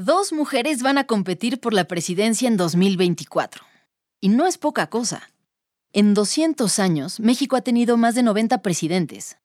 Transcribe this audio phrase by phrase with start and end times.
[0.00, 3.64] Dos mujeres van a competir por la presidencia en 2024.
[4.20, 5.28] Y no es poca cosa.
[5.92, 9.38] En 200 años, México ha tenido más de 90 presidentes.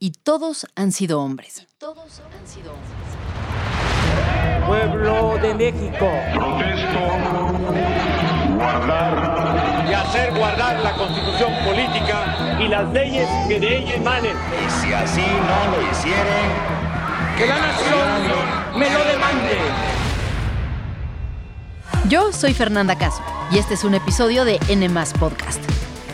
[0.00, 1.64] Y todos han sido hombres.
[1.78, 2.90] todos han sido hombres.
[4.66, 6.08] Pueblo de México.
[6.34, 6.98] Protesto
[8.56, 14.36] guardar Y hacer guardar la constitución política y las leyes que de ella emanen.
[14.36, 16.80] Y si así no lo hicieren,
[17.38, 19.99] Que la nación me lo demande.
[22.10, 24.88] Yo soy Fernanda Caso y este es un episodio de N
[25.20, 25.62] Podcast.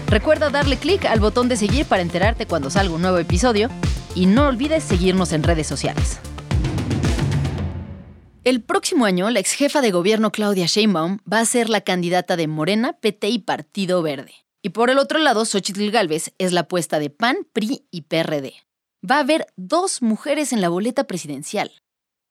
[0.08, 3.70] Recuerda darle clic al botón de seguir para enterarte cuando salga un nuevo episodio
[4.14, 6.20] y no olvides seguirnos en redes sociales.
[8.44, 12.36] El próximo año, la ex jefa de gobierno Claudia Sheinbaum va a ser la candidata
[12.36, 14.34] de Morena, PT y Partido Verde.
[14.62, 18.52] Y por el otro lado, Xochitl Gálvez es la apuesta de PAN, PRI y PRD.
[19.10, 21.72] Va a haber dos mujeres en la boleta presidencial.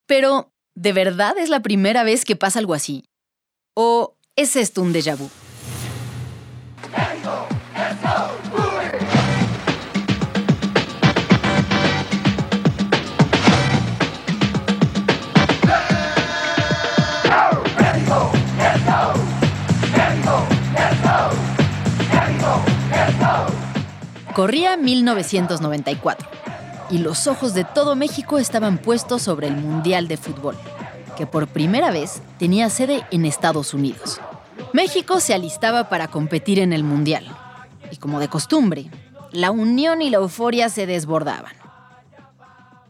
[0.06, 3.06] Pero, ¿de verdad es la primera vez que pasa algo así?
[3.78, 5.30] ¿O es esto un déjà vu?
[24.34, 26.30] Corría 1994
[26.92, 30.56] y los ojos de todo México estaban puestos sobre el Mundial de Fútbol,
[31.16, 34.20] que por primera vez tenía sede en Estados Unidos.
[34.74, 37.26] México se alistaba para competir en el Mundial
[37.92, 38.86] y como de costumbre,
[39.32, 41.54] la unión y la euforia se desbordaban.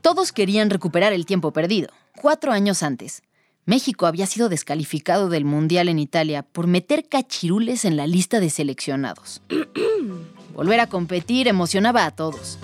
[0.01, 1.89] Todos querían recuperar el tiempo perdido.
[2.21, 3.23] Cuatro años antes,
[3.65, 8.51] México había sido descalificado del Mundial en Italia por meter cachirules en la lista de
[8.51, 9.41] seleccionados.
[10.53, 12.59] Volver a competir emocionaba a todos.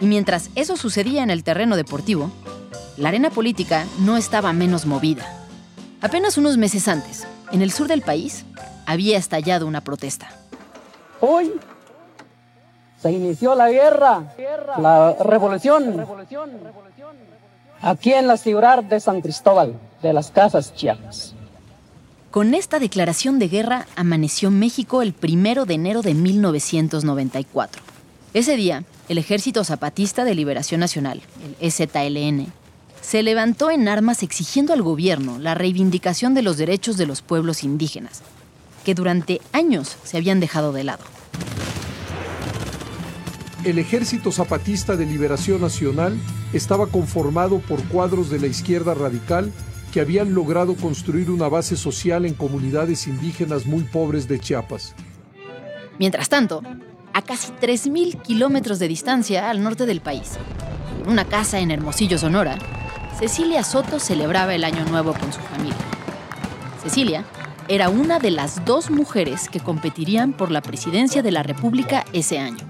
[0.00, 2.32] Y mientras eso sucedía en el terreno deportivo,
[2.96, 5.24] la arena política no estaba menos movida.
[6.00, 8.44] Apenas unos meses antes, en el sur del país,
[8.86, 10.28] había estallado una protesta.
[11.20, 11.52] Hoy
[13.00, 14.32] se inició la guerra,
[14.78, 16.06] la revolución,
[17.80, 21.34] aquí en la ciudad de San Cristóbal de las Casas Chiapas.
[22.30, 27.82] Con esta declaración de guerra amaneció México el primero de enero de 1994.
[28.32, 32.50] Ese día, el Ejército Zapatista de Liberación Nacional, el EZLN,
[33.02, 37.64] se levantó en armas exigiendo al gobierno la reivindicación de los derechos de los pueblos
[37.64, 38.22] indígenas,
[38.84, 41.04] que durante años se habían dejado de lado.
[43.64, 46.18] El Ejército Zapatista de Liberación Nacional
[46.52, 49.52] estaba conformado por cuadros de la izquierda radical
[49.92, 54.94] que habían logrado construir una base social en comunidades indígenas muy pobres de Chiapas.
[55.98, 56.62] Mientras tanto,
[57.12, 60.32] a casi 3.000 kilómetros de distancia al norte del país,
[61.04, 62.58] en una casa en Hermosillo, Sonora,
[63.22, 65.76] Cecilia Soto celebraba el Año Nuevo con su familia.
[66.82, 67.24] Cecilia
[67.68, 72.38] era una de las dos mujeres que competirían por la presidencia de la República ese
[72.40, 72.66] año.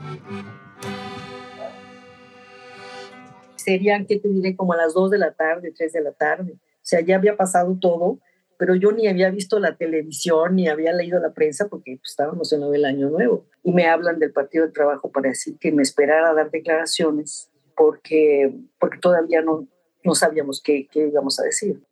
[3.57, 6.53] serían que te diré como a las 2 de la tarde, 3 de la tarde.
[6.53, 8.19] O sea, ya había pasado todo,
[8.59, 12.53] pero yo ni había visto la televisión, ni había leído la prensa porque pues, estábamos
[12.53, 13.47] en el año nuevo.
[13.63, 17.49] Y me hablan del Partido del Trabajo para decir que me esperara a dar declaraciones
[17.75, 19.67] porque, porque todavía no,
[20.05, 21.83] no sabíamos qué, íbamos a decir.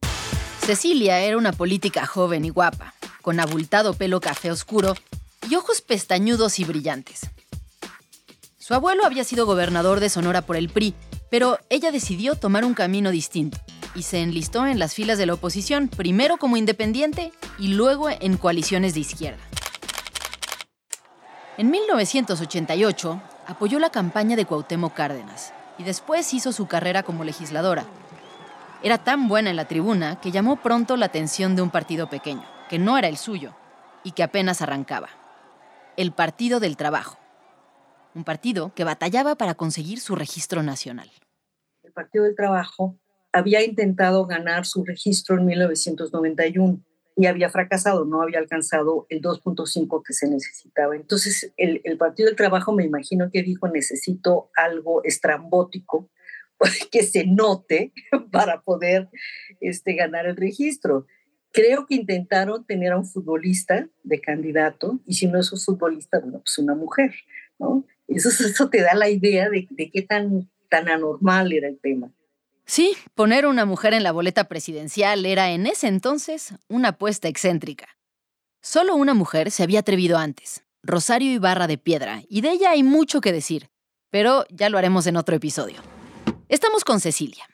[0.61, 4.95] Cecilia era una política joven y guapa, con abultado pelo café oscuro
[5.49, 7.23] y ojos pestañudos y brillantes.
[8.59, 10.95] Su abuelo había sido gobernador de Sonora por el PRI,
[11.31, 13.59] pero ella decidió tomar un camino distinto
[13.95, 18.37] y se enlistó en las filas de la oposición, primero como independiente y luego en
[18.37, 19.43] coaliciones de izquierda.
[21.57, 27.87] En 1988 apoyó la campaña de Cuauhtémoc Cárdenas y después hizo su carrera como legisladora.
[28.83, 32.45] Era tan buena en la tribuna que llamó pronto la atención de un partido pequeño,
[32.69, 33.55] que no era el suyo
[34.05, 35.09] y que apenas arrancaba.
[35.97, 37.19] El Partido del Trabajo.
[38.15, 41.11] Un partido que batallaba para conseguir su registro nacional.
[41.83, 42.99] El Partido del Trabajo
[43.33, 46.79] había intentado ganar su registro en 1991
[47.21, 50.97] y había fracasado, no había alcanzado el 2.5 que se necesitaba.
[50.97, 56.09] Entonces, el, Partido del Trabajo me imagino que dijo, necesito algo estrambótico
[56.91, 57.93] que se note
[58.33, 59.11] para poder
[59.61, 61.07] este, ganar el registro.
[61.53, 66.21] Creo que intentaron tener a un futbolista de candidato y si no es un futbolista,
[66.21, 67.13] bueno, pues una mujer,
[67.59, 67.85] ¿no?
[68.09, 72.11] Eso, eso te da la idea de, de qué tan, tan anormal era el tema.
[72.71, 77.89] Sí, poner una mujer en la boleta presidencial era en ese entonces una apuesta excéntrica.
[78.63, 82.85] Solo una mujer se había atrevido antes, Rosario Ibarra de Piedra, y de ella hay
[82.85, 83.71] mucho que decir,
[84.11, 85.83] pero ya lo haremos en otro episodio.
[86.49, 87.45] Estamos con Cecilia,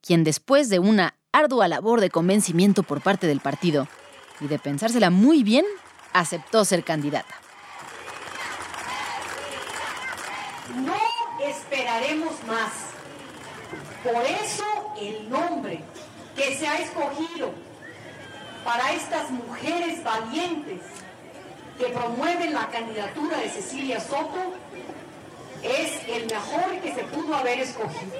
[0.00, 3.88] quien después de una ardua labor de convencimiento por parte del partido
[4.40, 5.66] y de pensársela muy bien,
[6.14, 7.34] aceptó ser candidata.
[10.76, 10.94] No
[11.46, 12.91] esperaremos más.
[14.02, 14.64] Por eso
[15.00, 15.80] el nombre
[16.34, 17.52] que se ha escogido
[18.64, 20.80] para estas mujeres valientes
[21.78, 24.54] que promueven la candidatura de Cecilia Soto
[25.62, 28.12] es el mejor que se pudo haber escogido.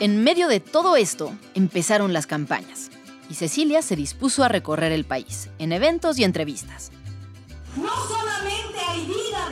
[0.00, 2.90] En medio de todo esto, empezaron las campañas
[3.28, 6.92] y Cecilia se dispuso a recorrer el país, en eventos y entrevistas.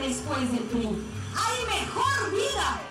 [0.07, 2.81] Después del PRI, hay mejor vida.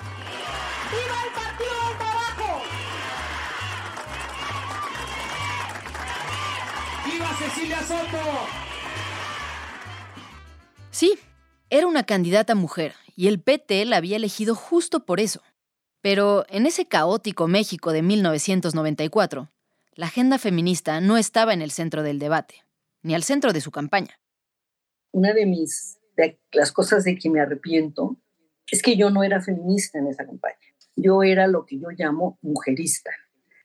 [0.90, 2.62] ¡Viva el Partido del Trabajo!
[7.06, 8.18] ¡Viva Cecilia Soto!
[10.90, 11.18] Sí,
[11.70, 15.42] era una candidata mujer y el PT la había elegido justo por eso.
[16.02, 19.50] Pero en ese caótico México de 1994,
[19.94, 22.62] la agenda feminista no estaba en el centro del debate,
[23.02, 24.20] ni al centro de su campaña.
[25.12, 28.16] Una de mis de las cosas de que me arrepiento
[28.70, 30.56] es que yo no era feminista en esa campaña.
[30.96, 33.10] Yo era lo que yo llamo mujerista.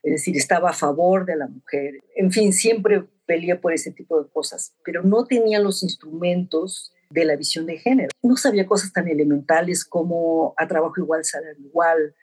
[0.02, 1.94] Es decir, estaba a favor de la mujer.
[2.14, 7.24] En fin, siempre peleé por ese tipo de cosas, pero no tenía los instrumentos de
[7.24, 8.08] la visión de género.
[8.22, 12.14] No sabía cosas tan elementales como a trabajo igual, salario igual.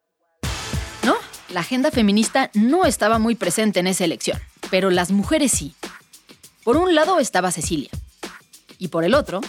[1.06, 1.16] No,
[1.54, 4.40] la agenda feminista no estaba muy presente en esa elección,
[4.70, 5.76] pero las mujeres sí.
[6.64, 7.90] Por un lado estaba Cecilia,
[8.78, 9.42] y por el otro,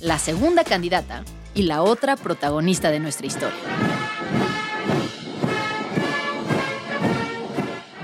[0.00, 1.24] la segunda candidata
[1.54, 3.58] y la otra protagonista de nuestra historia.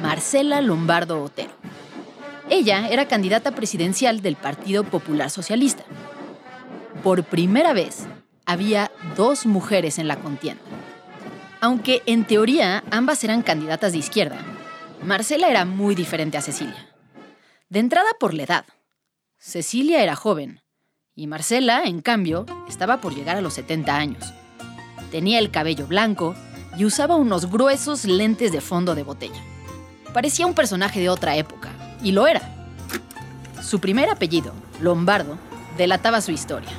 [0.03, 1.53] Marcela Lombardo Otero.
[2.51, 5.85] Ella era candidata presidencial del Partido Popular Socialista.
[7.03, 8.07] Por primera vez,
[8.47, 10.63] había dos mujeres en la contienda.
[11.61, 14.39] Aunque en teoría ambas eran candidatas de izquierda,
[15.03, 16.89] Marcela era muy diferente a Cecilia.
[17.69, 18.65] De entrada por la edad.
[19.37, 20.63] Cecilia era joven
[21.19, 24.33] y Marcela, en cambio, estaba por llegar a los 70 años.
[25.11, 26.37] Tenía el cabello blanco
[26.77, 29.43] y usaba unos gruesos lentes de fondo de botella.
[30.15, 31.71] Parecía un personaje de otra época,
[32.05, 32.41] y lo era.
[33.61, 35.37] Su primer apellido, Lombardo,
[35.77, 36.71] delataba su historia.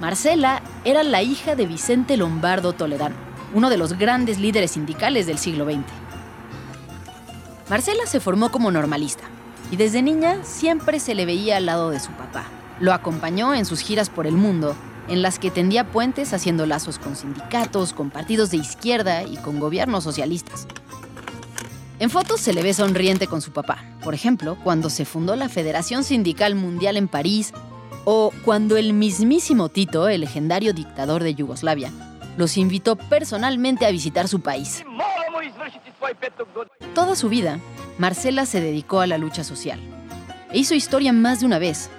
[0.00, 3.16] Marcela era la hija de Vicente Lombardo Toledano,
[3.52, 5.84] uno de los grandes líderes sindicales del siglo XX.
[7.68, 9.24] Marcela se formó como normalista
[9.70, 12.46] y desde niña siempre se le veía al lado de su papá.
[12.80, 14.74] Lo acompañó en sus giras por el mundo,
[15.08, 19.60] en las que tendía puentes haciendo lazos con sindicatos, con partidos de izquierda y con
[19.60, 20.66] gobiernos socialistas.
[21.98, 25.50] En fotos se le ve sonriente con su papá, por ejemplo, cuando se fundó la
[25.50, 27.52] Federación Sindical Mundial en París
[28.06, 31.92] o cuando el mismísimo Tito, el legendario dictador de Yugoslavia,
[32.38, 34.82] los invitó personalmente a visitar su país.
[36.94, 37.60] Toda su vida,
[37.98, 39.78] Marcela se dedicó a la lucha social.
[40.50, 41.90] E hizo historia más de una vez.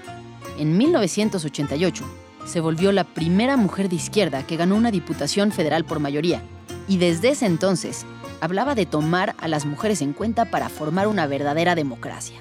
[0.57, 2.03] En 1988,
[2.45, 6.41] se volvió la primera mujer de izquierda que ganó una diputación federal por mayoría.
[6.87, 8.05] Y desde ese entonces,
[8.41, 12.39] hablaba de tomar a las mujeres en cuenta para formar una verdadera democracia.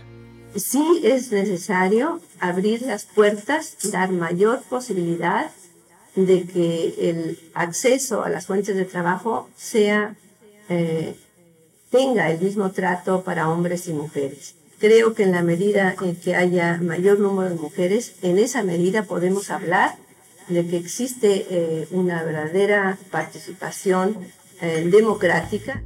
[0.57, 5.51] Sí es necesario abrir las puertas, dar mayor posibilidad
[6.17, 10.17] de que el acceso a las fuentes de trabajo sea,
[10.69, 11.15] eh,
[11.91, 14.55] tenga el mismo trato para hombres y mujeres.
[14.81, 19.03] Creo que en la medida en que haya mayor número de mujeres, en esa medida
[19.03, 19.97] podemos hablar
[20.49, 24.17] de que existe eh, una verdadera participación
[24.63, 25.83] eh, democrática.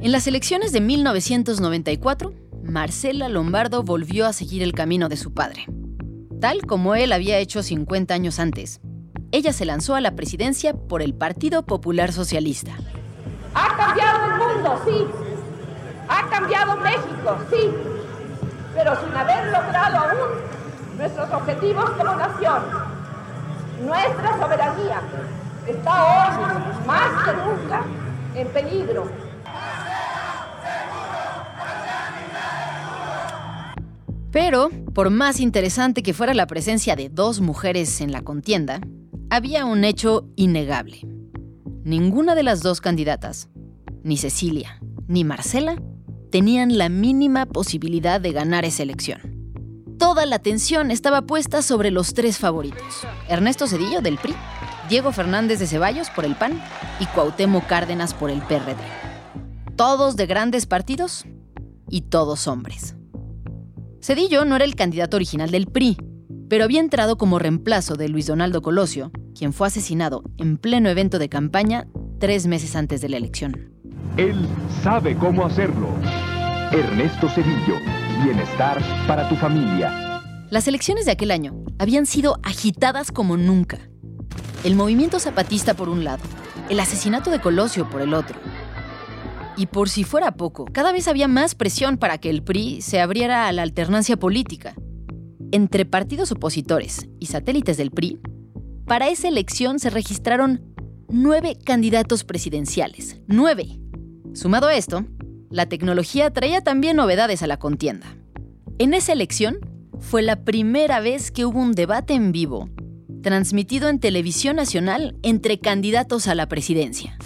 [0.00, 2.34] En las elecciones de 1994,
[2.64, 5.66] Marcela Lombardo volvió a seguir el camino de su padre.
[6.40, 8.80] Tal como él había hecho 50 años antes,
[9.30, 12.72] ella se lanzó a la presidencia por el Partido Popular Socialista.
[13.54, 15.04] Ha cambiado el mundo, sí.
[16.08, 17.91] Ha cambiado México, sí.
[18.74, 22.62] Pero sin haber logrado aún nuestros objetivos como nación.
[23.84, 25.00] Nuestra soberanía
[25.66, 27.82] está hoy más que nunca
[28.34, 29.10] en peligro.
[34.30, 38.80] Pero, por más interesante que fuera la presencia de dos mujeres en la contienda,
[39.28, 41.06] había un hecho innegable.
[41.84, 43.50] Ninguna de las dos candidatas,
[44.02, 45.76] ni Cecilia ni Marcela,
[46.32, 49.20] tenían la mínima posibilidad de ganar esa elección.
[49.98, 53.06] Toda la atención estaba puesta sobre los tres favoritos.
[53.28, 54.34] Ernesto Cedillo del PRI,
[54.88, 56.58] Diego Fernández de Ceballos por el PAN
[56.98, 58.78] y Cuauhtémoc Cárdenas por el PRD.
[59.76, 61.26] Todos de grandes partidos
[61.90, 62.96] y todos hombres.
[64.00, 65.98] Cedillo no era el candidato original del PRI,
[66.48, 71.18] pero había entrado como reemplazo de Luis Donaldo Colosio quien fue asesinado en pleno evento
[71.18, 71.86] de campaña
[72.18, 73.70] tres meses antes de la elección.
[74.16, 74.46] Él
[74.82, 75.88] sabe cómo hacerlo.
[76.72, 77.76] Ernesto Cedillo,
[78.24, 80.22] bienestar para tu familia.
[80.48, 83.78] Las elecciones de aquel año habían sido agitadas como nunca.
[84.64, 86.22] El movimiento zapatista por un lado,
[86.70, 88.40] el asesinato de Colosio por el otro.
[89.54, 93.02] Y por si fuera poco, cada vez había más presión para que el PRI se
[93.02, 94.74] abriera a la alternancia política.
[95.50, 98.18] Entre partidos opositores y satélites del PRI,
[98.86, 100.62] para esa elección se registraron
[101.10, 103.20] nueve candidatos presidenciales.
[103.26, 103.78] ¡Nueve!
[104.32, 105.04] Sumado a esto,
[105.52, 108.16] la tecnología traía también novedades a la contienda.
[108.78, 109.58] En esa elección
[110.00, 112.70] fue la primera vez que hubo un debate en vivo,
[113.22, 117.18] transmitido en televisión nacional entre candidatos a la presidencia.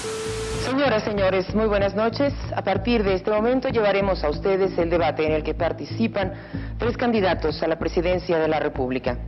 [0.69, 2.35] Señoras, señores, muy buenas noches.
[2.57, 6.33] A partir de este momento llevaremos a ustedes el debate en el que participan
[6.79, 9.19] tres candidatos a la presidencia de la República.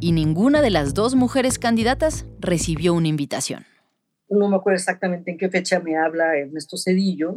[0.00, 3.66] Y ninguna de las dos mujeres candidatas recibió una invitación.
[4.30, 7.36] No me acuerdo exactamente en qué fecha me habla Ernesto Cedillo,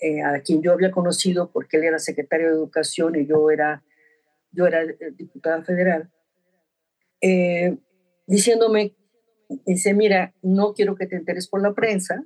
[0.00, 3.82] eh, a quien yo había conocido porque él era secretario de Educación y yo era,
[4.52, 6.10] yo era eh, diputada federal,
[7.20, 7.78] eh,
[8.26, 8.94] diciéndome,
[9.64, 12.24] dice, mira, no quiero que te enteres por la prensa,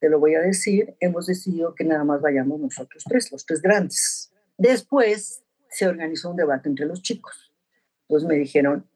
[0.00, 3.62] te lo voy a decir, hemos decidido que nada más vayamos nosotros tres, los tres
[3.62, 4.32] grandes.
[4.58, 7.52] Después se organizó un debate entre los chicos.
[8.02, 8.88] Entonces me dijeron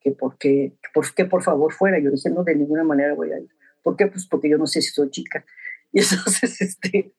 [0.00, 1.98] que por qué, por, que por favor fuera.
[1.98, 3.48] Yo dije, no, de ninguna manera voy a ir.
[3.82, 4.06] ¿Por qué?
[4.06, 5.44] Pues porque yo no sé si soy chica.
[5.94, 7.12] Y entonces, este,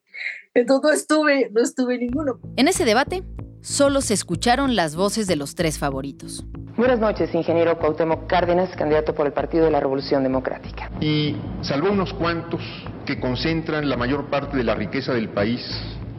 [0.53, 2.39] entonces no estuve, no estuve ninguno.
[2.57, 3.23] En ese debate,
[3.61, 6.45] solo se escucharon las voces de los tres favoritos.
[6.75, 10.91] Buenas noches, ingeniero Cuauhtémoc Cárdenas, candidato por el Partido de la Revolución Democrática.
[10.99, 12.61] Y salvo unos cuantos
[13.05, 15.61] que concentran la mayor parte de la riqueza del país,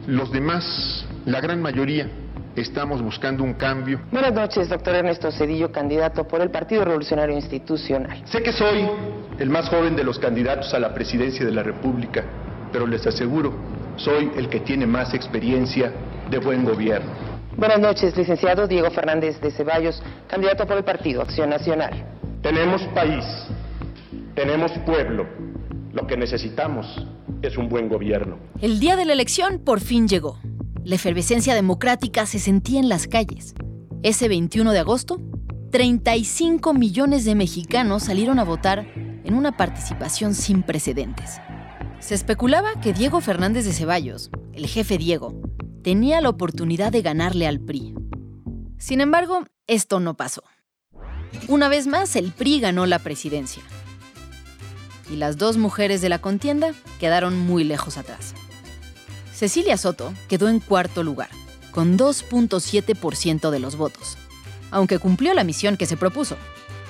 [0.07, 2.09] los demás, la gran mayoría,
[2.55, 4.01] estamos buscando un cambio.
[4.11, 8.23] Buenas noches, doctor Ernesto Cedillo, candidato por el Partido Revolucionario Institucional.
[8.25, 8.89] Sé que soy
[9.37, 12.25] el más joven de los candidatos a la presidencia de la República
[12.71, 13.53] pero les aseguro,
[13.95, 15.91] soy el que tiene más experiencia
[16.29, 17.11] de buen gobierno.
[17.57, 22.05] Buenas noches, licenciado Diego Fernández de Ceballos, candidato por el Partido Acción Nacional.
[22.43, 23.25] Tenemos país,
[24.35, 25.25] tenemos pueblo.
[25.91, 26.85] Lo que necesitamos
[27.41, 28.37] es un buen gobierno.
[28.61, 30.37] El día de la elección por fin llegó.
[30.83, 33.55] La efervescencia democrática se sentía en las calles.
[34.03, 35.19] Ese 21 de agosto,
[35.71, 41.41] 35 millones de mexicanos salieron a votar en una participación sin precedentes.
[41.99, 45.41] Se especulaba que Diego Fernández de Ceballos, el jefe Diego,
[45.83, 47.95] tenía la oportunidad de ganarle al PRI.
[48.77, 50.43] Sin embargo, esto no pasó.
[51.47, 53.63] Una vez más, el PRI ganó la presidencia.
[55.09, 58.33] Y las dos mujeres de la contienda quedaron muy lejos atrás.
[59.33, 61.29] Cecilia Soto quedó en cuarto lugar,
[61.71, 64.17] con 2.7% de los votos,
[64.71, 66.37] aunque cumplió la misión que se propuso.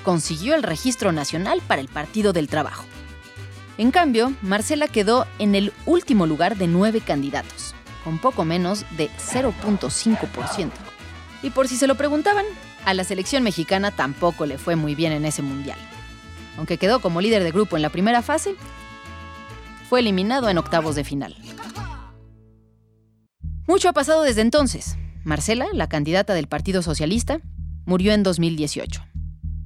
[0.03, 2.85] Consiguió el registro nacional para el Partido del Trabajo.
[3.77, 9.09] En cambio, Marcela quedó en el último lugar de nueve candidatos, con poco menos de
[9.11, 10.71] 0.5%.
[11.43, 12.45] Y por si se lo preguntaban,
[12.85, 15.77] a la selección mexicana tampoco le fue muy bien en ese mundial.
[16.57, 18.55] Aunque quedó como líder de grupo en la primera fase,
[19.87, 21.35] fue eliminado en octavos de final.
[23.67, 24.97] Mucho ha pasado desde entonces.
[25.23, 27.41] Marcela, la candidata del Partido Socialista,
[27.85, 29.05] murió en 2018.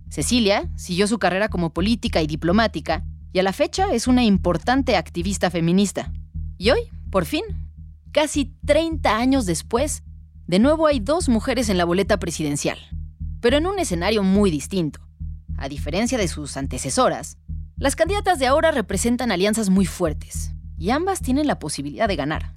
[0.09, 4.95] Cecilia siguió su carrera como política y diplomática y a la fecha es una importante
[4.95, 6.11] activista feminista.
[6.57, 7.43] Y hoy, por fin,
[8.11, 10.03] casi 30 años después,
[10.47, 12.77] de nuevo hay dos mujeres en la boleta presidencial,
[13.39, 14.99] pero en un escenario muy distinto.
[15.57, 17.37] A diferencia de sus antecesoras,
[17.77, 22.55] las candidatas de ahora representan alianzas muy fuertes y ambas tienen la posibilidad de ganar.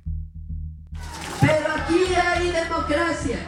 [1.40, 3.38] Pero aquí hay democracia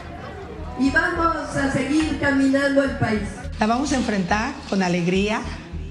[0.78, 3.28] y vamos a seguir caminando el país.
[3.58, 5.40] La vamos a enfrentar con alegría.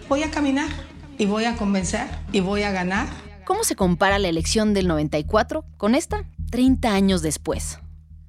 [0.08, 0.70] Voy a caminar
[1.17, 3.07] y voy a convencer y voy a ganar.
[3.45, 7.79] ¿Cómo se compara la elección del 94 con esta 30 años después?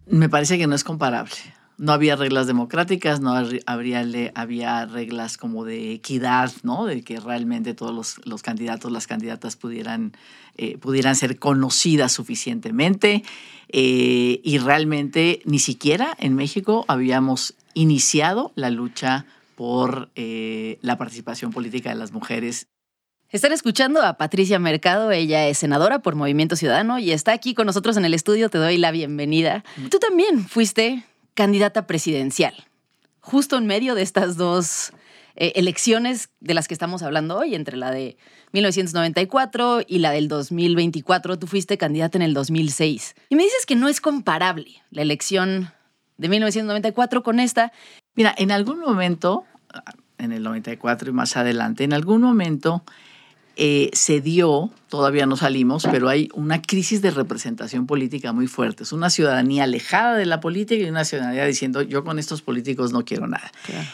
[0.06, 1.32] Me parece que no es comparable.
[1.78, 3.34] No había reglas democráticas, no
[3.66, 6.86] habría, había reglas como de equidad, ¿no?
[6.86, 10.12] De que realmente todos los, candidatos, las candidatas pudieran,
[10.56, 13.24] eh, pudieran ser conocidas suficientemente.
[13.68, 21.52] Eh, y realmente ni siquiera en México habíamos iniciado la lucha por eh, la participación
[21.52, 22.68] política de las mujeres
[23.36, 27.66] están escuchando a Patricia Mercado, ella es senadora por Movimiento Ciudadano y está aquí con
[27.66, 29.62] nosotros en el estudio, te doy la bienvenida.
[29.90, 32.54] Tú también fuiste candidata presidencial,
[33.20, 34.92] justo en medio de estas dos
[35.34, 38.16] eh, elecciones de las que estamos hablando hoy, entre la de
[38.52, 43.14] 1994 y la del 2024, tú fuiste candidata en el 2006.
[43.28, 45.72] Y me dices que no es comparable la elección
[46.16, 47.70] de 1994 con esta.
[48.14, 49.44] Mira, en algún momento
[50.18, 52.82] en el 94 y más adelante, en algún momento
[53.56, 58.82] eh, se dio, todavía no salimos, pero hay una crisis de representación política muy fuerte.
[58.82, 62.92] Es una ciudadanía alejada de la política y una ciudadanía diciendo, yo con estos políticos
[62.92, 63.50] no quiero nada.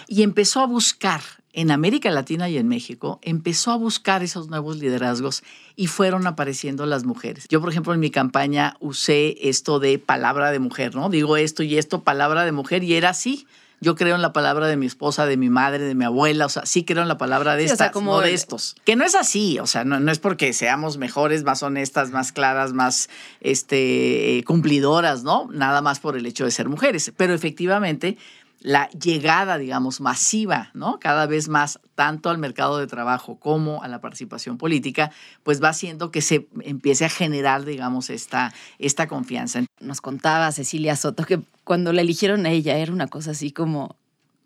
[0.08, 1.20] Y empezó a buscar
[1.52, 5.42] en América Latina y en México, empezó a buscar esos nuevos liderazgos
[5.76, 7.46] y fueron apareciendo las mujeres.
[7.48, 11.08] Yo, por ejemplo, en mi campaña usé esto de palabra de mujer, ¿no?
[11.08, 13.46] Digo esto y esto, palabra de mujer, y era así.
[13.82, 16.48] Yo creo en la palabra de mi esposa, de mi madre, de mi abuela, o
[16.48, 18.76] sea, sí creo en la palabra de estas, como de estos.
[18.84, 22.30] Que no es así, o sea, no, no, es porque seamos mejores, más honestas, más
[22.30, 23.10] claras, más
[23.40, 25.48] este, cumplidoras, ¿no?
[25.52, 27.12] Nada más por el hecho de ser mujeres.
[27.16, 28.18] Pero efectivamente,
[28.62, 31.00] la llegada, digamos, masiva, ¿no?
[31.00, 35.10] Cada vez más, tanto al mercado de trabajo como a la participación política,
[35.42, 39.64] pues va haciendo que se empiece a generar, digamos, esta, esta confianza.
[39.80, 43.96] Nos contaba Cecilia Soto que cuando la eligieron a ella era una cosa así como,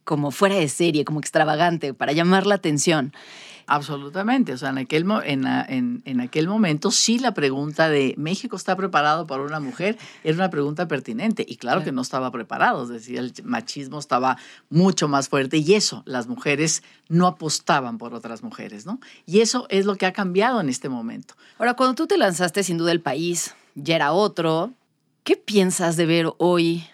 [0.04, 3.12] como fuera de serie, como extravagante, para llamar la atención.
[3.68, 4.52] Absolutamente.
[4.52, 9.26] O sea, en aquel, en, en, aquel momento sí la pregunta de ¿México está preparado
[9.26, 9.98] para una mujer?
[10.22, 11.44] era una pregunta pertinente.
[11.46, 12.84] Y claro, que no estaba preparado.
[12.84, 14.36] Es decir, el machismo estaba
[14.70, 19.00] mucho más fuerte y eso, las mujeres no apostaban por otras mujeres, ¿no?
[19.26, 21.34] Y eso es lo que ha cambiado en este momento.
[21.58, 24.72] Ahora, cuando tú te lanzaste, sin duda el país ya era otro.
[25.24, 26.84] ¿Qué piensas de ver hoy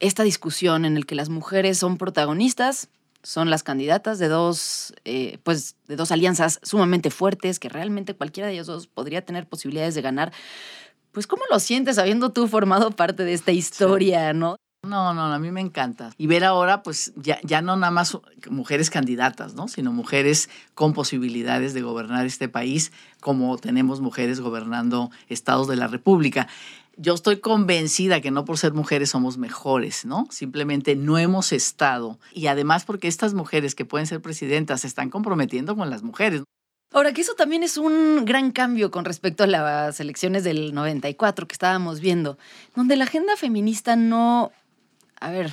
[0.00, 2.88] esta discusión en el que las mujeres son protagonistas
[3.22, 8.48] son las candidatas de dos, eh, pues, de dos alianzas sumamente fuertes, que realmente cualquiera
[8.48, 10.32] de ellos dos podría tener posibilidades de ganar.
[11.12, 14.56] Pues, ¿cómo lo sientes habiendo tú formado parte de esta historia, no?
[14.84, 16.10] No, no, a mí me encanta.
[16.18, 18.18] Y ver ahora, pues ya, ya no nada más
[18.50, 19.68] mujeres candidatas, ¿no?
[19.68, 25.86] Sino mujeres con posibilidades de gobernar este país, como tenemos mujeres gobernando estados de la
[25.86, 26.48] República
[26.96, 30.26] yo estoy convencida que no por ser mujeres somos mejores, ¿no?
[30.30, 32.18] Simplemente no hemos estado.
[32.32, 36.42] Y además porque estas mujeres que pueden ser presidentas se están comprometiendo con las mujeres.
[36.92, 41.48] Ahora, que eso también es un gran cambio con respecto a las elecciones del 94
[41.48, 42.36] que estábamos viendo,
[42.76, 44.52] donde la agenda feminista no...
[45.22, 45.52] A ver,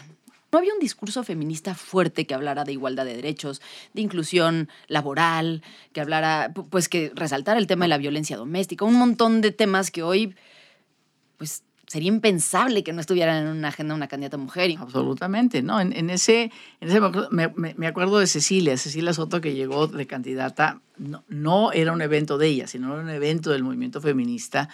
[0.51, 3.62] no había un discurso feminista fuerte que hablara de igualdad de derechos,
[3.93, 5.62] de inclusión laboral,
[5.93, 9.91] que hablara, pues que resaltara el tema de la violencia doméstica, un montón de temas
[9.91, 10.36] que hoy
[11.38, 14.75] pues sería impensable que no estuviera en una agenda una candidata mujer.
[14.79, 15.79] Absolutamente, ¿no?
[15.82, 16.51] En, ese,
[16.82, 16.99] en ese
[17.32, 22.38] me, acuerdo de Cecilia, Cecilia Soto que llegó de candidata, no, no era un evento
[22.38, 24.69] de ella, sino un evento del movimiento feminista.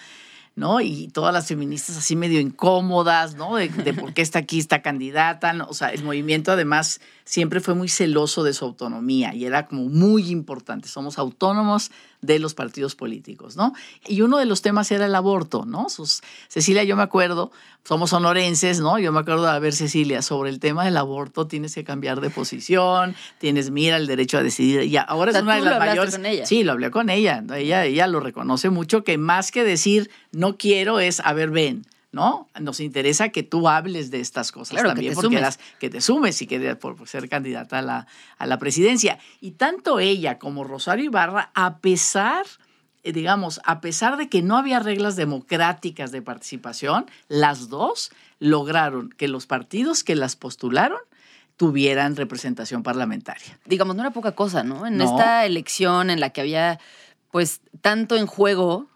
[0.55, 0.79] ¿No?
[0.79, 3.55] Y todas las feministas así medio incómodas, ¿no?
[3.55, 7.89] De, por qué está aquí esta candidata, O sea, el movimiento además siempre fue muy
[7.89, 10.87] celoso de su autonomía y era como muy importante.
[10.87, 11.91] Somos autónomos
[12.21, 13.73] de los partidos políticos, ¿no?
[14.07, 15.89] Y uno de los temas era el aborto, ¿no?
[15.89, 17.51] Sus, Cecilia, yo me acuerdo,
[17.83, 18.97] somos sonorenses, ¿no?
[18.99, 22.29] Yo me acuerdo de ver, Cecilia, sobre el tema del aborto tienes que cambiar de
[22.29, 24.83] posición, tienes, mira, el derecho a decidir.
[24.83, 26.15] Y ahora es una de las mayores.
[26.15, 26.45] Con ella.
[26.45, 27.43] Sí, lo hablé con ella.
[27.55, 31.85] Ella, ella lo reconoce mucho, que más que decir no quiero es, a ver, ven.
[32.15, 32.47] ¿No?
[32.59, 36.41] Nos interesa que tú hables de estas cosas también, que porque las, que te sumes
[36.41, 39.19] y que por ser candidata a la, a la presidencia.
[39.41, 42.45] Y tanto ella como Rosario Ibarra, a pesar
[43.03, 49.09] eh, digamos, a pesar de que no había reglas democráticas de participación, las dos lograron
[49.09, 50.99] que los partidos que las postularon
[51.57, 53.59] tuvieran representación parlamentaria.
[53.65, 54.87] Digamos, no era poca cosa, ¿no?
[54.87, 56.79] En esta elección en la que había,
[57.29, 58.87] pues, tanto en juego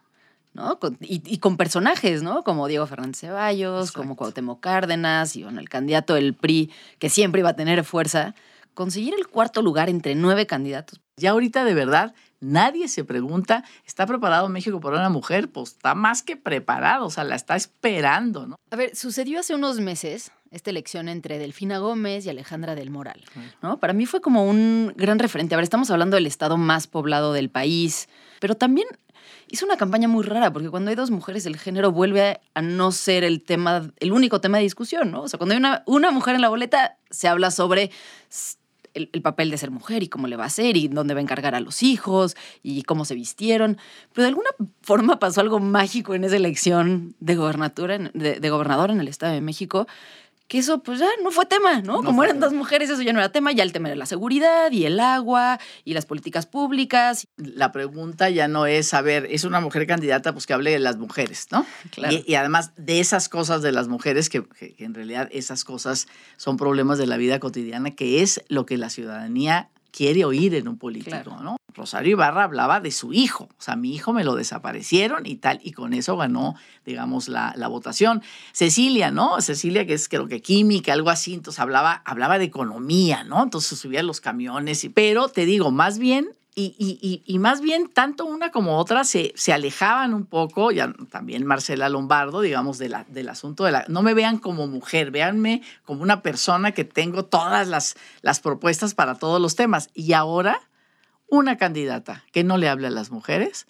[1.02, 2.44] y, con personajes, ¿no?
[2.44, 7.40] Como Diego Fernández Ceballos, como Cuauhtémoc Cárdenas y bueno, el candidato del PRI, que siempre
[7.40, 8.36] iba a tener fuerza,
[8.74, 11.02] conseguir el cuarto lugar entre nueve candidatos.
[11.18, 15.50] Ya ahorita de verdad nadie se pregunta, ¿está preparado México para una mujer?
[15.50, 18.56] Pues está más que preparado, o sea, la está esperando, ¿no?
[18.72, 23.24] A ver, sucedió hace unos meses esta elección entre Delfina Gómez y Alejandra del Moral,
[23.62, 23.80] ¿no?
[23.80, 25.54] Para mí fue como un gran referente.
[25.54, 28.88] A ver, estamos hablando del estado más poblado del país, pero también
[29.48, 32.92] hizo una campaña muy rara, porque cuando hay dos mujeres, el género vuelve a no
[32.92, 35.24] ser el tema, el único tema de discusión, ¿no?
[35.24, 37.92] O sea, cuando hay una, una mujer en la boleta, se habla sobre
[38.94, 41.24] el, papel de ser mujer y cómo le va a ser y dónde va a
[41.24, 43.78] encargar a los hijos y cómo se vistieron.
[44.14, 44.50] Pero de alguna
[44.82, 49.42] forma pasó algo mágico en esa elección de gobernatura, de gobernador en el Estado de
[49.42, 49.88] México,
[50.50, 52.02] que eso pues ya no fue tema, ¿no?
[52.04, 54.72] Como eran dos mujeres, eso ya no era tema, ya el tema era la seguridad
[54.72, 57.28] y el agua y las políticas públicas.
[57.38, 60.80] La pregunta ya no es, a ver, es una mujer candidata, pues que hable de
[60.80, 61.68] las mujeres, ¿no?
[61.92, 62.18] Claro.
[62.26, 64.44] Y, además de esas cosas de las mujeres, que,
[64.80, 66.08] en realidad esas cosas
[66.38, 70.68] son problemas de la vida cotidiana, que es lo que la ciudadanía quiere oír en
[70.68, 71.58] un político, ¿no?
[71.74, 75.60] Rosario Ibarra hablaba de su hijo, o sea, mi hijo me lo desaparecieron y tal,
[75.64, 78.22] y con eso ganó, digamos, la, la votación.
[78.52, 79.40] Cecilia, ¿no?
[79.42, 83.44] Cecilia, que es creo que química, algo así, entonces hablaba, hablaba de economía, ¿no?
[83.44, 88.52] Entonces subía los camiones, y, pero te digo, más bien y, más bien, tanto una
[88.52, 93.72] como otra se, se alejaban un poco, ya también Marcela Lombardo, digamos, del asunto de
[93.72, 93.86] la...
[93.88, 98.94] No me vean como mujer, véanme como una persona que tengo todas las, las propuestas
[98.94, 99.90] para todos los temas.
[99.94, 100.62] Y ahora,
[101.28, 103.68] una candidata que no le hable a las mujeres,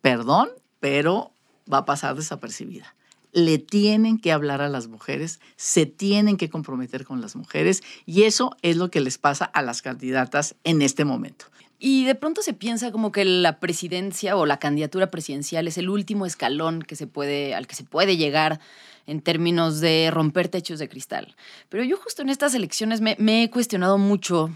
[0.00, 1.32] perdón, pero
[1.72, 2.94] va a pasar desapercibida
[3.32, 8.24] le tienen que hablar a las mujeres, se tienen que comprometer con las mujeres y
[8.24, 11.46] eso es lo que les pasa a las candidatas en este momento.
[11.82, 15.88] Y de pronto se piensa como que la presidencia o la candidatura presidencial es el
[15.88, 18.60] último escalón que se puede, al que se puede llegar
[19.06, 21.34] en términos de romper techos de cristal.
[21.70, 24.50] Pero yo justo en estas elecciones me, he cuestionado mucho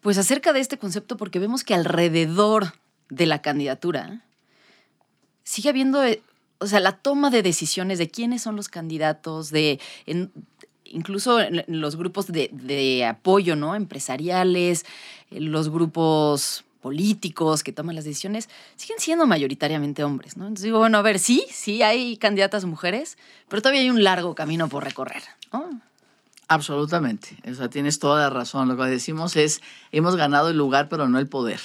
[0.00, 2.74] pues acerca de este concepto porque vemos que alrededor
[3.08, 4.24] de la candidatura
[5.44, 6.20] sigue habiendo, eh,
[6.58, 9.80] o sea, la toma de decisiones de quiénes son los candidatos, de
[10.84, 13.74] incluso en los grupos de, apoyo, ¿no?
[13.74, 14.84] Empresariales,
[15.30, 20.44] eh, los grupos políticos que toman las decisiones, siguen siendo mayoritariamente hombres, ¿no?
[20.44, 23.16] Entonces digo, bueno, a ver, sí, sí hay candidatas mujeres,
[23.48, 25.22] pero todavía hay un largo camino por recorrer,
[26.46, 27.38] Absolutamente.
[27.50, 28.68] O sea, tienes toda la razón.
[28.68, 29.62] Lo que decimos es,
[29.92, 31.60] hemos ganado el lugar, pero no el poder,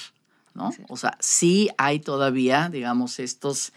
[0.54, 0.70] ¿no?
[0.88, 3.74] O sea, sí hay todavía, digamos, estos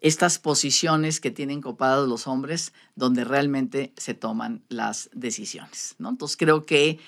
[0.00, 5.94] estas posiciones que tienen copados los hombres donde realmente se toman las decisiones.
[5.98, 6.10] ¿no?
[6.10, 6.98] Entonces creo que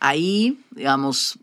[0.00, 1.38] ahí, digamos,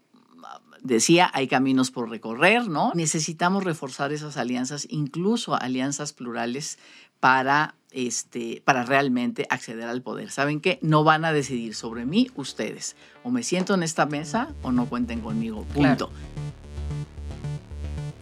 [0.82, 2.92] decía, hay caminos por recorrer, ¿no?
[2.96, 6.78] Necesitamos reforzar esas alianzas, incluso alianzas plurales
[7.20, 10.32] para, este, para realmente acceder al poder.
[10.32, 10.80] ¿Saben qué?
[10.82, 12.96] No van a decidir sobre mí ustedes.
[13.24, 15.64] O me siento en esta mesa o no cuenten conmigo.
[15.74, 16.12] Punto.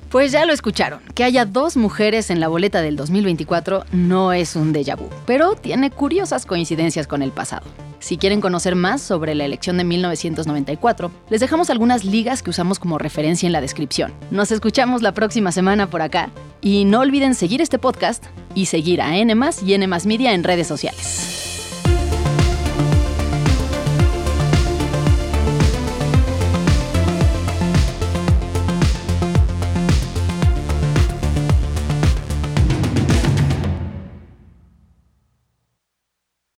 [0.10, 4.56] Pues ya lo escucharon, que haya dos mujeres en la boleta del 2024 no es
[4.56, 7.68] un déjà vu, pero tiene curiosas coincidencias con el pasado.
[8.00, 12.80] Si quieren conocer más sobre la elección de 1994, les dejamos algunas ligas que usamos
[12.80, 14.12] como referencia en la descripción.
[14.32, 19.04] Nos escuchamos la próxima semana por acá y no olviden seguir este podcast y seguir
[19.04, 21.49] a N y N Media en redes sociales.